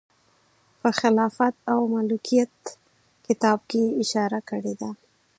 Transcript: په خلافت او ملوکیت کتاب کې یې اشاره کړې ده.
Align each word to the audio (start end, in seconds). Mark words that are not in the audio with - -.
په 0.81 0.89
خلافت 0.99 1.55
او 1.71 1.79
ملوکیت 1.93 2.55
کتاب 3.27 3.59
کې 3.69 3.81
یې 3.85 3.95
اشاره 4.03 4.39
کړې 4.49 4.73
ده. 4.81 4.89